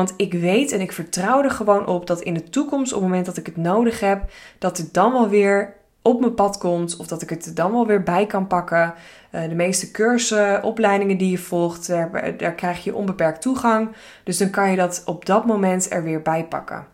Want 0.00 0.14
ik 0.16 0.32
weet 0.32 0.72
en 0.72 0.80
ik 0.80 0.92
vertrouw 0.92 1.42
er 1.42 1.50
gewoon 1.50 1.86
op 1.86 2.06
dat 2.06 2.20
in 2.20 2.34
de 2.34 2.42
toekomst, 2.42 2.92
op 2.92 3.00
het 3.00 3.08
moment 3.08 3.26
dat 3.26 3.36
ik 3.36 3.46
het 3.46 3.56
nodig 3.56 4.00
heb, 4.00 4.30
dat 4.58 4.76
het 4.76 4.94
dan 4.94 5.12
wel 5.12 5.28
weer 5.28 5.76
op 6.02 6.20
mijn 6.20 6.34
pad 6.34 6.58
komt 6.58 6.96
of 6.96 7.06
dat 7.06 7.22
ik 7.22 7.30
het 7.30 7.56
dan 7.56 7.72
wel 7.72 7.86
weer 7.86 8.02
bij 8.02 8.26
kan 8.26 8.46
pakken. 8.46 8.94
Uh, 9.32 9.48
de 9.48 9.54
meeste 9.54 9.90
cursussen, 9.90 10.62
opleidingen 10.62 11.18
die 11.18 11.30
je 11.30 11.38
volgt, 11.38 11.86
daar, 11.86 12.36
daar 12.36 12.54
krijg 12.54 12.84
je 12.84 12.94
onbeperkt 12.94 13.42
toegang. 13.42 13.88
Dus 14.24 14.38
dan 14.38 14.50
kan 14.50 14.70
je 14.70 14.76
dat 14.76 15.02
op 15.04 15.26
dat 15.26 15.46
moment 15.46 15.92
er 15.92 16.02
weer 16.02 16.22
bij 16.22 16.44
pakken. 16.44 16.86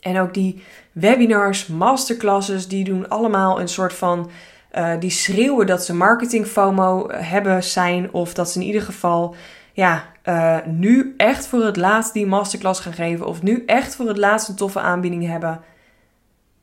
En 0.00 0.20
ook 0.20 0.34
die 0.34 0.62
webinars, 0.92 1.66
masterclasses, 1.66 2.68
die 2.68 2.84
doen 2.84 3.08
allemaal 3.08 3.60
een 3.60 3.68
soort 3.68 3.92
van. 3.92 4.30
Uh, 4.72 4.92
die 4.98 5.10
schreeuwen 5.10 5.66
dat 5.66 5.84
ze 5.84 5.94
marketing 5.94 6.46
FOMO 6.46 7.08
hebben 7.10 7.64
zijn. 7.64 8.12
Of 8.12 8.34
dat 8.34 8.50
ze 8.50 8.60
in 8.60 8.66
ieder 8.66 8.82
geval 8.82 9.34
ja, 9.72 10.04
uh, 10.28 10.66
nu 10.66 11.14
echt 11.16 11.46
voor 11.46 11.64
het 11.64 11.76
laatst 11.76 12.12
die 12.12 12.26
masterclass 12.26 12.80
gaan 12.80 12.92
geven. 12.92 13.26
Of 13.26 13.42
nu 13.42 13.64
echt 13.66 13.96
voor 13.96 14.08
het 14.08 14.16
laatst 14.16 14.48
een 14.48 14.56
toffe 14.56 14.80
aanbieding 14.80 15.26
hebben. 15.26 15.60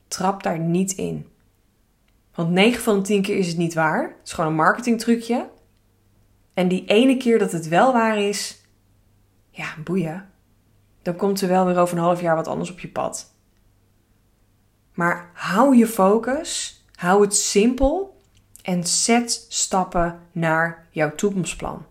Trap 0.07 0.43
daar 0.43 0.59
niet 0.59 0.91
in. 0.91 1.27
Want 2.35 2.49
9 2.49 2.81
van 2.81 2.95
de 2.95 3.01
10 3.01 3.21
keer 3.21 3.37
is 3.37 3.47
het 3.47 3.57
niet 3.57 3.73
waar. 3.73 4.03
Het 4.03 4.27
is 4.27 4.33
gewoon 4.33 4.49
een 4.49 4.55
marketingtrucje. 4.55 5.49
En 6.53 6.67
die 6.67 6.85
ene 6.85 7.17
keer 7.17 7.39
dat 7.39 7.51
het 7.51 7.67
wel 7.67 7.93
waar 7.93 8.17
is, 8.17 8.61
ja, 9.49 9.67
boeien. 9.83 10.29
Dan 11.01 11.15
komt 11.15 11.41
er 11.41 11.47
wel 11.47 11.65
weer 11.65 11.77
over 11.77 11.97
een 11.97 12.03
half 12.03 12.21
jaar 12.21 12.35
wat 12.35 12.47
anders 12.47 12.71
op 12.71 12.79
je 12.79 12.87
pad. 12.87 13.33
Maar 14.93 15.29
hou 15.33 15.75
je 15.75 15.87
focus, 15.87 16.81
hou 16.95 17.21
het 17.21 17.35
simpel 17.35 18.21
en 18.61 18.83
zet 18.83 19.45
stappen 19.49 20.19
naar 20.31 20.87
jouw 20.89 21.15
toekomstplan. 21.15 21.85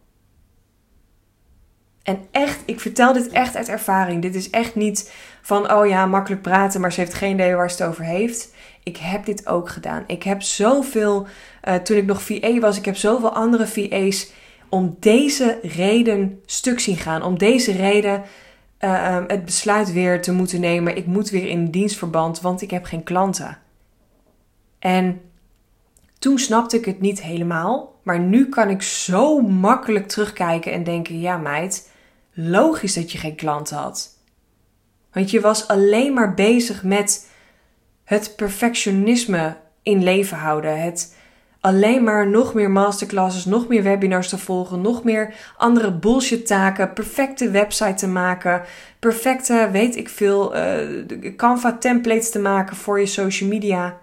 En 2.03 2.19
echt, 2.31 2.63
ik 2.65 2.81
vertel 2.81 3.13
dit 3.13 3.29
echt 3.29 3.57
uit 3.57 3.69
ervaring. 3.69 4.23
Dit 4.23 4.35
is 4.35 4.51
echt 4.51 4.75
niet 4.75 5.13
van, 5.43 5.73
oh 5.73 5.87
ja, 5.87 6.07
makkelijk 6.07 6.43
praten, 6.43 6.81
maar 6.81 6.93
ze 6.93 7.01
heeft 7.01 7.15
geen 7.15 7.35
idee 7.35 7.55
waar 7.55 7.71
ze 7.71 7.83
het 7.83 7.91
over 7.91 8.05
heeft. 8.05 8.55
Ik 8.83 8.97
heb 8.97 9.25
dit 9.25 9.47
ook 9.47 9.69
gedaan. 9.69 10.05
Ik 10.07 10.23
heb 10.23 10.43
zoveel, 10.43 11.27
uh, 11.65 11.75
toen 11.75 11.97
ik 11.97 12.07
nog 12.07 12.23
VA 12.23 12.59
was, 12.59 12.79
ik 12.79 12.85
heb 12.85 12.97
zoveel 12.97 13.35
andere 13.35 13.67
VA's 13.67 14.31
om 14.69 14.97
deze 14.99 15.59
reden 15.63 16.41
stuk 16.47 16.81
zien 16.81 16.97
gaan. 16.97 17.23
Om 17.23 17.39
deze 17.39 17.73
reden 17.73 18.23
uh, 18.81 19.19
het 19.27 19.45
besluit 19.45 19.93
weer 19.93 20.23
te 20.23 20.33
moeten 20.33 20.61
nemen. 20.61 20.97
Ik 20.97 21.07
moet 21.07 21.31
weer 21.31 21.49
in 21.49 21.71
dienstverband, 21.71 22.41
want 22.41 22.63
ik 22.63 22.71
heb 22.71 22.85
geen 22.85 23.03
klanten. 23.03 23.59
En 24.79 25.21
toen 26.19 26.39
snapte 26.39 26.77
ik 26.77 26.85
het 26.85 27.01
niet 27.01 27.23
helemaal. 27.23 27.93
Maar 28.03 28.21
nu 28.21 28.49
kan 28.49 28.71
ik 28.71 28.83
zo 28.83 29.41
makkelijk 29.41 30.09
terugkijken 30.09 30.73
en 30.73 30.85
denken: 30.85 31.21
ja, 31.21 31.37
meid, 31.37 31.91
logisch 32.33 32.95
dat 32.95 33.13
je 33.13 33.19
geen 33.19 33.37
klanten 33.37 33.77
had. 33.77 34.19
Want 35.13 35.31
je 35.31 35.41
was 35.41 35.69
alleen 35.69 36.13
maar 36.13 36.35
bezig 36.35 36.83
met 36.83 37.31
het 38.05 38.37
perfectionisme 38.37 39.57
in 39.83 40.03
leven 40.03 40.37
houden. 40.37 40.83
Het 40.83 41.17
alleen 41.61 42.05
maar 42.05 42.29
nog 42.29 42.55
meer 42.55 42.71
masterclasses, 42.71 43.45
nog 43.45 43.69
meer 43.69 43.83
webinars 43.83 44.29
te 44.29 44.39
volgen, 44.39 44.81
nog 44.81 45.05
meer 45.05 45.35
andere 45.57 45.93
bullshit 45.93 46.47
taken, 46.47 46.93
perfecte 46.93 47.51
website 47.51 47.95
te 47.95 48.09
maken, 48.09 48.63
perfecte, 48.99 49.69
weet 49.73 49.97
ik 49.97 50.09
veel, 50.09 50.57
uh, 50.57 51.37
Canva 51.37 51.77
templates 51.79 52.31
te 52.31 52.39
maken 52.39 52.77
voor 52.77 53.01
je 53.01 53.07
social 53.07 53.49
media. 53.49 54.01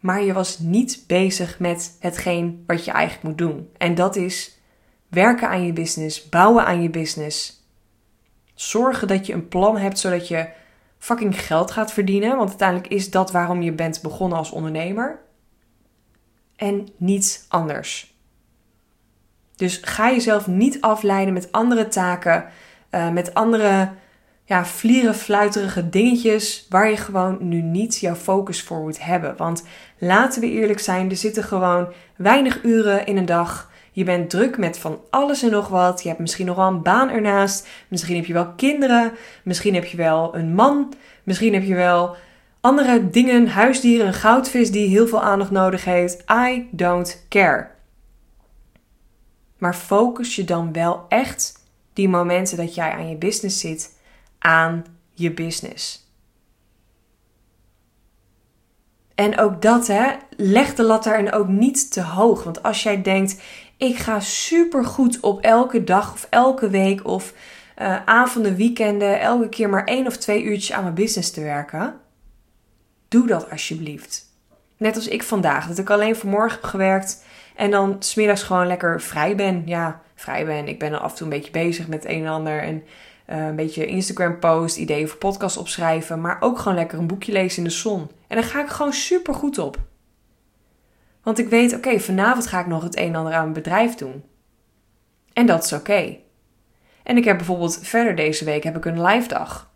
Maar 0.00 0.22
je 0.22 0.32
was 0.32 0.58
niet 0.58 1.04
bezig 1.06 1.58
met 1.58 1.96
hetgeen 2.00 2.64
wat 2.66 2.84
je 2.84 2.90
eigenlijk 2.90 3.22
moet 3.22 3.38
doen. 3.38 3.68
En 3.76 3.94
dat 3.94 4.16
is 4.16 4.57
werken 5.08 5.48
aan 5.48 5.66
je 5.66 5.72
business, 5.72 6.28
bouwen 6.28 6.66
aan 6.66 6.82
je 6.82 6.90
business. 6.90 7.66
Zorgen 8.54 9.08
dat 9.08 9.26
je 9.26 9.32
een 9.32 9.48
plan 9.48 9.76
hebt 9.76 9.98
zodat 9.98 10.28
je 10.28 10.48
fucking 10.98 11.40
geld 11.40 11.70
gaat 11.70 11.92
verdienen. 11.92 12.36
Want 12.36 12.48
uiteindelijk 12.48 12.92
is 12.92 13.10
dat 13.10 13.30
waarom 13.30 13.62
je 13.62 13.72
bent 13.72 14.02
begonnen 14.02 14.38
als 14.38 14.50
ondernemer 14.50 15.18
en 16.56 16.88
niets 16.96 17.44
anders. 17.48 18.16
Dus 19.56 19.80
ga 19.82 20.10
jezelf 20.10 20.46
niet 20.46 20.80
afleiden 20.80 21.34
met 21.34 21.52
andere 21.52 21.88
taken, 21.88 22.44
uh, 22.90 23.10
met 23.10 23.34
andere 23.34 23.90
ja, 24.44 24.64
vlieren, 24.64 25.14
fluiterige 25.14 25.88
dingetjes 25.88 26.66
waar 26.68 26.90
je 26.90 26.96
gewoon 26.96 27.36
nu 27.40 27.62
niet 27.62 27.98
jouw 27.98 28.14
focus 28.14 28.62
voor 28.62 28.80
moet 28.80 29.04
hebben. 29.04 29.36
Want 29.36 29.64
laten 29.98 30.40
we 30.40 30.50
eerlijk 30.50 30.78
zijn, 30.78 31.10
er 31.10 31.16
zitten 31.16 31.44
gewoon 31.44 31.92
weinig 32.16 32.64
uren 32.64 33.06
in 33.06 33.16
een 33.16 33.26
dag. 33.26 33.70
Je 33.92 34.04
bent 34.04 34.30
druk 34.30 34.58
met 34.58 34.78
van 34.78 35.00
alles 35.10 35.42
en 35.42 35.50
nog 35.50 35.68
wat. 35.68 36.02
Je 36.02 36.08
hebt 36.08 36.20
misschien 36.20 36.46
nog 36.46 36.56
wel 36.56 36.66
een 36.66 36.82
baan 36.82 37.10
ernaast. 37.10 37.68
Misschien 37.88 38.16
heb 38.16 38.24
je 38.24 38.32
wel 38.32 38.52
kinderen. 38.56 39.12
Misschien 39.44 39.74
heb 39.74 39.84
je 39.84 39.96
wel 39.96 40.34
een 40.34 40.54
man. 40.54 40.94
Misschien 41.22 41.54
heb 41.54 41.62
je 41.62 41.74
wel 41.74 42.16
andere 42.60 43.10
dingen, 43.10 43.48
huisdieren, 43.48 44.06
een 44.06 44.14
goudvis 44.14 44.70
die 44.70 44.88
heel 44.88 45.06
veel 45.06 45.22
aandacht 45.22 45.50
nodig 45.50 45.84
heeft. 45.84 46.24
I 46.30 46.68
don't 46.70 47.24
care. 47.28 47.70
Maar 49.58 49.74
focus 49.74 50.36
je 50.36 50.44
dan 50.44 50.72
wel 50.72 51.04
echt 51.08 51.66
die 51.92 52.08
momenten 52.08 52.56
dat 52.56 52.74
jij 52.74 52.92
aan 52.92 53.08
je 53.08 53.16
business 53.16 53.60
zit 53.60 53.96
aan 54.38 54.84
je 55.14 55.32
business. 55.32 56.06
En 59.14 59.38
ook 59.38 59.62
dat, 59.62 59.86
hè, 59.86 60.12
leg 60.36 60.74
de 60.74 60.82
lat 60.82 61.04
daarin 61.04 61.32
ook 61.32 61.48
niet 61.48 61.92
te 61.92 62.02
hoog. 62.02 62.44
Want 62.44 62.62
als 62.62 62.82
jij 62.82 63.02
denkt, 63.02 63.40
ik 63.78 63.96
ga 63.96 64.20
super 64.20 64.84
goed 64.84 65.20
op 65.20 65.40
elke 65.40 65.84
dag 65.84 66.12
of 66.12 66.26
elke 66.30 66.70
week 66.70 67.06
of 67.06 67.32
uh, 67.78 68.04
avonden, 68.04 68.56
weekenden, 68.56 69.20
elke 69.20 69.48
keer 69.48 69.68
maar 69.68 69.84
één 69.84 70.06
of 70.06 70.16
twee 70.16 70.42
uurtjes 70.42 70.72
aan 70.72 70.82
mijn 70.82 70.94
business 70.94 71.30
te 71.30 71.40
werken 71.40 72.00
Doe 73.08 73.26
dat 73.26 73.50
alsjeblieft. 73.50 74.26
Net 74.76 74.96
als 74.96 75.08
ik 75.08 75.22
vandaag, 75.22 75.66
dat 75.66 75.78
ik 75.78 75.90
alleen 75.90 76.16
vanmorgen 76.16 76.60
heb 76.60 76.70
gewerkt 76.70 77.24
en 77.56 77.70
dan 77.70 77.96
smiddags 77.98 78.42
gewoon 78.42 78.66
lekker 78.66 79.00
vrij 79.00 79.36
ben. 79.36 79.62
Ja, 79.66 80.00
vrij 80.14 80.46
ben. 80.46 80.68
Ik 80.68 80.78
ben 80.78 80.90
dan 80.90 81.00
af 81.00 81.10
en 81.10 81.16
toe 81.16 81.26
een 81.26 81.32
beetje 81.32 81.50
bezig 81.50 81.88
met 81.88 82.04
een 82.04 82.24
en 82.24 82.30
ander 82.30 82.62
en 82.62 82.82
uh, 83.30 83.46
een 83.46 83.56
beetje 83.56 83.86
Instagram 83.86 84.38
post, 84.38 84.76
ideeën 84.76 85.08
voor 85.08 85.18
podcast 85.18 85.56
opschrijven, 85.56 86.20
maar 86.20 86.36
ook 86.40 86.58
gewoon 86.58 86.78
lekker 86.78 86.98
een 86.98 87.06
boekje 87.06 87.32
lezen 87.32 87.58
in 87.58 87.68
de 87.68 87.74
zon. 87.74 88.10
En 88.26 88.36
daar 88.36 88.44
ga 88.44 88.62
ik 88.62 88.68
gewoon 88.68 88.92
super 88.92 89.34
goed 89.34 89.58
op. 89.58 89.78
Want 91.28 91.40
ik 91.40 91.48
weet, 91.48 91.74
oké, 91.74 92.00
vanavond 92.00 92.46
ga 92.46 92.60
ik 92.60 92.66
nog 92.66 92.82
het 92.82 92.98
een 92.98 93.06
en 93.06 93.14
ander 93.14 93.32
aan 93.32 93.40
mijn 93.40 93.52
bedrijf 93.52 93.94
doen. 93.94 94.24
En 95.32 95.46
dat 95.46 95.64
is 95.64 95.72
oké. 95.72 96.16
En 97.02 97.16
ik 97.16 97.24
heb 97.24 97.36
bijvoorbeeld 97.36 97.78
verder 97.82 98.14
deze 98.14 98.44
week 98.44 98.62
heb 98.62 98.76
ik 98.76 98.84
een 98.84 99.02
live 99.02 99.28
dag. 99.28 99.70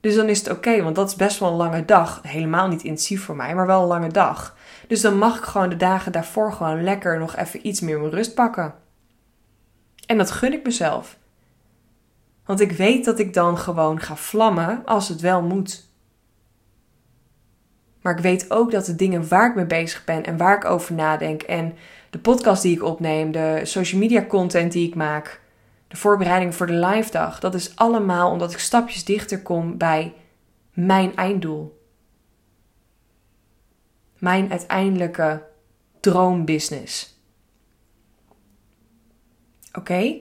Dus 0.00 0.14
dan 0.14 0.28
is 0.28 0.38
het 0.38 0.50
oké, 0.50 0.82
want 0.82 0.96
dat 0.96 1.08
is 1.08 1.16
best 1.16 1.38
wel 1.38 1.50
een 1.50 1.56
lange 1.56 1.84
dag. 1.84 2.20
Helemaal 2.22 2.68
niet 2.68 2.82
intensief 2.82 3.24
voor 3.24 3.36
mij, 3.36 3.54
maar 3.54 3.66
wel 3.66 3.82
een 3.82 3.88
lange 3.88 4.08
dag. 4.08 4.56
Dus 4.88 5.00
dan 5.00 5.18
mag 5.18 5.38
ik 5.38 5.44
gewoon 5.44 5.68
de 5.68 5.76
dagen 5.76 6.12
daarvoor 6.12 6.52
gewoon 6.52 6.82
lekker 6.82 7.18
nog 7.18 7.36
even 7.36 7.66
iets 7.66 7.80
meer 7.80 7.98
mijn 7.98 8.12
rust 8.12 8.34
pakken. 8.34 8.74
En 10.06 10.18
dat 10.18 10.30
gun 10.30 10.52
ik 10.52 10.64
mezelf. 10.64 11.18
Want 12.44 12.60
ik 12.60 12.72
weet 12.72 13.04
dat 13.04 13.18
ik 13.18 13.34
dan 13.34 13.58
gewoon 13.58 14.00
ga 14.00 14.16
vlammen 14.16 14.82
als 14.84 15.08
het 15.08 15.20
wel 15.20 15.42
moet. 15.42 15.92
Maar 18.04 18.16
ik 18.16 18.22
weet 18.22 18.50
ook 18.50 18.70
dat 18.70 18.84
de 18.84 18.96
dingen 18.96 19.28
waar 19.28 19.48
ik 19.48 19.54
mee 19.54 19.66
bezig 19.66 20.04
ben 20.04 20.24
en 20.24 20.36
waar 20.36 20.56
ik 20.56 20.64
over 20.64 20.94
nadenk 20.94 21.42
en 21.42 21.74
de 22.10 22.18
podcast 22.18 22.62
die 22.62 22.76
ik 22.76 22.82
opneem, 22.82 23.32
de 23.32 23.60
social 23.62 24.00
media 24.00 24.24
content 24.26 24.72
die 24.72 24.88
ik 24.88 24.94
maak, 24.94 25.40
de 25.88 25.96
voorbereiding 25.96 26.54
voor 26.54 26.66
de 26.66 26.72
live 26.72 27.10
dag. 27.10 27.40
Dat 27.40 27.54
is 27.54 27.76
allemaal 27.76 28.30
omdat 28.30 28.52
ik 28.52 28.58
stapjes 28.58 29.04
dichter 29.04 29.42
kom 29.42 29.78
bij 29.78 30.14
mijn 30.72 31.16
einddoel. 31.16 31.80
Mijn 34.18 34.50
uiteindelijke 34.50 35.42
droombusiness. 36.00 37.18
Oké? 39.72 40.16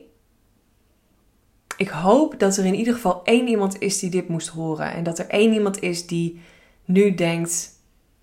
Ik 1.78 1.90
hoop 1.90 2.40
dat 2.40 2.58
er 2.58 2.66
in 2.66 2.76
ieder 2.76 2.94
geval 2.94 3.24
één 3.24 3.48
iemand 3.48 3.80
is 3.80 4.00
die 4.00 4.10
dit 4.10 4.28
moest 4.28 4.48
horen. 4.48 4.94
En 4.94 5.04
dat 5.04 5.20
er 5.20 5.28
één 5.28 5.54
iemand 5.54 5.82
is 5.82 6.08
die 6.08 6.42
nu 6.86 7.14
denkt: 7.14 7.73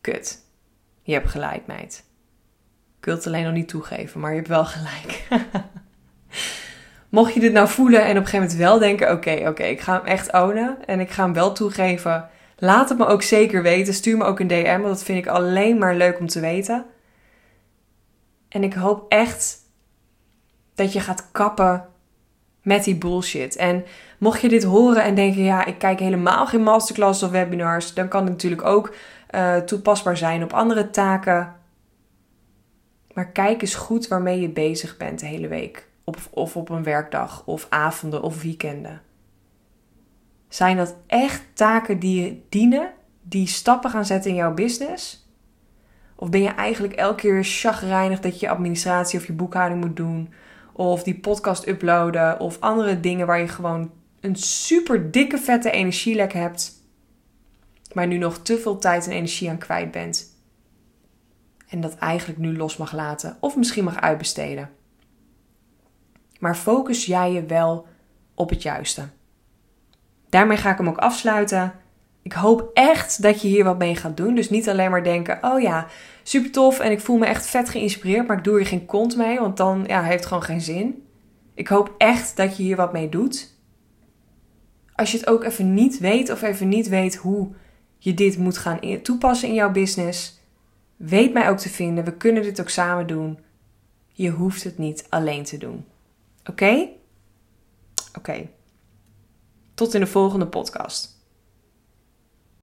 kut, 0.01 0.39
je 1.03 1.13
hebt 1.13 1.29
gelijk, 1.29 1.67
meid. 1.67 2.05
Ik 2.99 3.05
wil 3.05 3.15
het 3.15 3.27
alleen 3.27 3.45
nog 3.45 3.53
niet 3.53 3.69
toegeven, 3.69 4.21
maar 4.21 4.31
je 4.31 4.37
hebt 4.37 4.49
wel 4.49 4.65
gelijk. 4.65 5.29
Mocht 7.09 7.35
je 7.35 7.41
dit 7.41 7.53
nou 7.53 7.69
voelen 7.69 8.05
en 8.05 8.11
op 8.11 8.17
een 8.17 8.27
gegeven 8.27 8.41
moment 8.41 8.59
wel 8.59 8.79
denken: 8.79 9.13
oké, 9.13 9.49
oké, 9.49 9.63
ik 9.63 9.81
ga 9.81 9.93
hem 9.93 10.07
echt 10.07 10.33
ownen 10.33 10.87
en 10.87 11.01
ik 11.01 11.11
ga 11.11 11.23
hem 11.23 11.33
wel 11.33 11.53
toegeven. 11.53 12.29
Laat 12.57 12.89
het 12.89 12.99
me 12.99 13.07
ook 13.07 13.23
zeker 13.23 13.63
weten. 13.63 13.95
Stuur 13.95 14.17
me 14.17 14.25
ook 14.25 14.41
een 14.41 14.47
DM, 14.47 14.81
want 14.81 14.95
dat 14.95 15.03
vind 15.03 15.19
ik 15.19 15.27
alleen 15.27 15.79
maar 15.79 15.95
leuk 15.95 16.19
om 16.19 16.27
te 16.27 16.41
weten. 16.41 16.87
En 18.49 18.63
ik 18.63 18.75
hoop 18.75 19.13
echt 19.13 19.57
dat 20.75 20.93
je 20.93 21.01
gaat 21.01 21.29
kappen 21.33 21.87
met 22.63 22.85
die 22.85 22.97
bullshit. 22.97 23.57
En 23.57 23.85
mocht 24.19 24.41
je 24.41 24.49
dit 24.49 24.65
horen 24.65 25.03
en 25.03 25.15
denken, 25.15 25.43
ja, 25.43 25.65
ik 25.65 25.79
kijk 25.79 25.99
helemaal 25.99 26.47
geen 26.47 26.63
masterclass 26.63 27.23
of 27.23 27.31
webinars, 27.31 27.95
dan 27.95 28.09
kan 28.09 28.23
het 28.23 28.31
natuurlijk 28.31 28.65
ook 28.65 28.95
uh, 29.35 29.57
toepasbaar 29.57 30.17
zijn 30.17 30.43
op 30.43 30.53
andere 30.53 30.91
taken. 30.91 31.55
Maar 33.13 33.29
kijk 33.29 33.63
eens 33.63 33.75
goed 33.75 34.09
waarmee 34.09 34.41
je 34.41 34.49
bezig 34.49 34.97
bent 34.97 35.21
de 35.21 35.27
hele 35.27 35.49
week. 35.49 35.89
Of, 36.05 36.29
of 36.31 36.57
op 36.57 36.69
een 36.69 36.83
werkdag, 36.83 37.43
of 37.47 37.67
avonden, 37.69 38.23
of 38.23 38.43
weekenden. 38.43 39.03
Zijn 40.49 40.77
dat 40.77 40.97
echt 41.07 41.43
taken 41.53 41.99
die 41.99 42.25
je 42.25 42.41
dienen, 42.49 42.93
die 43.23 43.47
stappen 43.47 43.91
gaan 43.91 44.05
zetten 44.05 44.31
in 44.31 44.37
jouw 44.37 44.55
business? 44.55 45.29
Of 46.17 46.31
ben 46.31 46.43
je 46.43 46.49
eigenlijk 46.49 46.93
elke 46.93 47.21
keer 47.21 47.45
chagrijnig 47.45 48.21
dat 48.21 48.41
je 48.41 48.49
administratie 48.49 49.19
of 49.19 49.27
je 49.27 49.33
boekhouding 49.33 49.81
moet 49.81 49.97
doen? 49.97 50.33
Of 50.73 51.03
die 51.03 51.21
podcast 51.21 51.67
uploaden? 51.67 52.41
Of 52.41 52.61
andere 52.61 53.01
dingen 53.01 53.27
waar 53.27 53.41
je 53.41 53.49
gewoon 53.49 53.91
een 54.21 54.37
super 54.37 55.11
dikke 55.11 55.39
vette 55.39 55.71
energielek 55.71 56.33
hebt, 56.33 56.73
maar 57.95 58.07
nu 58.07 58.19
nog 58.19 58.39
te 58.39 58.59
veel 58.59 58.79
tijd 58.79 59.07
en 59.07 59.13
energie 59.13 59.51
aan 59.51 59.59
kwijt 59.59 59.91
bent? 59.91 60.39
En 61.69 61.81
dat 61.81 61.97
eigenlijk 61.97 62.39
nu 62.39 62.57
los 62.57 62.77
mag 62.77 62.93
laten 62.93 63.37
of 63.41 63.57
misschien 63.57 63.85
mag 63.85 64.01
uitbesteden. 64.01 64.71
Maar 66.39 66.57
focus 66.57 67.07
jij 67.07 67.33
je 67.33 67.47
wel 67.47 67.87
op 68.35 68.51
het 68.51 68.63
juiste. 68.63 69.09
Daarmee 70.29 70.57
ga 70.57 70.71
ik 70.71 70.79
hem 70.79 70.89
ook 70.89 70.99
afsluiten. 70.99 71.73
Ik 72.23 72.33
hoop 72.33 72.71
echt 72.75 73.23
dat 73.23 73.43
je 73.43 73.49
hier 73.49 73.65
wat 73.65 73.79
mee 73.79 73.97
gaat 73.97 74.17
doen. 74.17 74.35
Dus 74.35 74.51
niet 74.51 74.69
alleen 74.69 74.91
maar 74.91 75.05
denken: 75.05 75.39
oh 75.43 75.61
ja, 75.61 75.87
super 76.23 76.51
tof 76.51 76.79
en 76.79 76.91
ik 76.91 77.01
voel 77.01 77.19
me 77.19 77.27
echt 77.27 77.47
vet 77.47 77.69
geïnspireerd, 77.69 78.27
maar 78.27 78.37
ik 78.37 78.45
doe 78.45 78.59
er 78.59 78.67
geen 78.67 78.87
kont 78.87 79.17
mee, 79.17 79.41
want 79.41 79.57
dan 79.57 79.85
ja, 79.87 80.03
heeft 80.03 80.19
het 80.19 80.27
gewoon 80.27 80.43
geen 80.43 80.61
zin. 80.61 81.07
Ik 81.55 81.69
hoop 81.69 81.95
echt 81.99 82.37
dat 82.37 82.57
je 82.57 82.63
hier 82.63 82.77
wat 82.77 82.93
mee 82.93 83.09
doet. 83.09 83.59
Als 84.95 85.11
je 85.11 85.19
het 85.19 85.27
ook 85.27 85.45
even 85.45 85.75
niet 85.75 85.99
weet 85.99 86.31
of 86.31 86.43
even 86.43 86.69
niet 86.69 86.89
weet 86.89 87.17
hoe 87.17 87.53
je 88.03 88.15
dit 88.15 88.39
moet 88.39 88.59
gaan 88.59 89.03
toepassen 89.03 89.49
in 89.49 89.55
jouw 89.55 89.71
business, 89.71 90.41
weet 90.97 91.33
mij 91.33 91.49
ook 91.49 91.59
te 91.59 91.69
vinden. 91.69 92.05
We 92.05 92.17
kunnen 92.17 92.43
dit 92.43 92.61
ook 92.61 92.69
samen 92.69 93.07
doen. 93.07 93.39
Je 94.13 94.31
hoeft 94.31 94.65
het 94.65 94.79
niet 94.79 95.07
alleen 95.09 95.45
te 95.45 95.59
doen. 95.59 95.85
Oké? 96.45 96.89
Oké. 98.17 98.49
Tot 99.75 99.95
in 99.95 100.01
de 100.01 100.07
volgende 100.07 100.47
podcast. 100.47 101.20